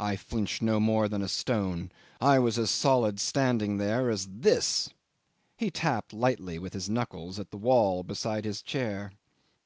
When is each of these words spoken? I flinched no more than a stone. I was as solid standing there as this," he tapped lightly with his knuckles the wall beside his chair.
I 0.00 0.16
flinched 0.16 0.62
no 0.62 0.80
more 0.80 1.10
than 1.10 1.20
a 1.20 1.28
stone. 1.28 1.92
I 2.22 2.38
was 2.38 2.58
as 2.58 2.70
solid 2.70 3.20
standing 3.20 3.76
there 3.76 4.08
as 4.08 4.26
this," 4.26 4.88
he 5.58 5.70
tapped 5.70 6.14
lightly 6.14 6.58
with 6.58 6.72
his 6.72 6.88
knuckles 6.88 7.36
the 7.36 7.56
wall 7.58 8.02
beside 8.02 8.46
his 8.46 8.62
chair. 8.62 9.12